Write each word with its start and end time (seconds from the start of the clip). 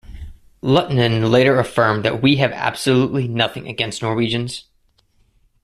Luttinen 0.63 1.29
later 1.29 1.59
affirmed 1.59 2.03
that 2.05 2.23
We 2.23 2.37
have 2.37 2.51
absolutely 2.53 3.27
nothing 3.27 3.67
against 3.67 4.01
Norwegians. 4.01 4.63